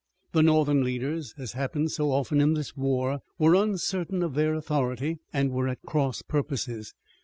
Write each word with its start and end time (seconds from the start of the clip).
The 0.31 0.41
Northern 0.41 0.83
leaders, 0.83 1.35
as 1.37 1.51
happened 1.51 1.91
so 1.91 2.09
often 2.11 2.41
in 2.41 2.55
this 2.55 2.75
war, 2.75 3.19
were 3.37 3.53
uncertain 3.53 4.23
of 4.23 4.33
their 4.33 4.55
authority, 4.55 5.19
and 5.31 5.51
were 5.51 5.67
at 5.67 5.83
cross 5.83 6.23
purposes. 6.23 6.95